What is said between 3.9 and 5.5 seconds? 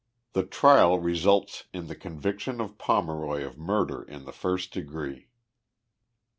IN TIIE FIRST DEGREE.